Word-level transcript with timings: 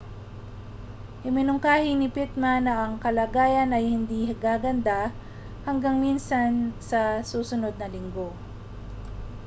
iminungkahi 1.29 1.91
ni 1.97 2.07
pittman 2.15 2.59
na 2.65 2.73
ang 2.89 2.93
mga 2.97 3.03
kalagayan 3.05 3.69
ay 3.77 3.85
hindi 3.93 4.21
gaganda 4.45 4.99
hanggang 5.67 5.95
minsan 6.05 6.51
sa 6.89 7.01
susunod 7.31 7.73
na 7.77 7.85
linggo 7.95 8.29